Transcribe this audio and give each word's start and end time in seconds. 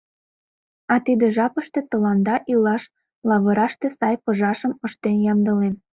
А 0.93 0.95
тиде 1.05 1.25
жапыште 1.35 1.79
тыланда 1.89 2.35
илаш 2.51 2.83
лавыраште 3.29 3.87
сай 3.97 4.15
пыжашым 4.23 4.73
ыштен 4.87 5.17
ямдылем. 5.31 5.75